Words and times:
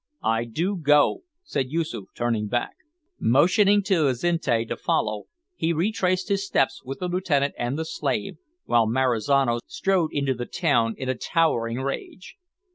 "I 0.23 0.45
do 0.45 0.77
go," 0.77 1.25
said 1.43 1.69
Yoosoof, 1.69 2.05
turning 2.15 2.47
back. 2.47 2.73
Motioning 3.19 3.83
to 3.83 4.07
Azinte 4.07 4.67
to 4.67 4.75
follow, 4.75 5.25
he 5.55 5.73
retraced 5.73 6.27
his 6.29 6.43
steps 6.43 6.81
with 6.83 6.97
the 6.97 7.07
lieutenant 7.07 7.53
and 7.55 7.77
the 7.77 7.85
slave 7.85 8.37
while 8.65 8.87
Marizano 8.87 9.59
strode 9.67 10.09
into 10.11 10.33
the 10.33 10.47
town 10.47 10.95
in 10.97 11.07
a 11.07 11.13
towering 11.13 11.81
rage. 11.81 12.35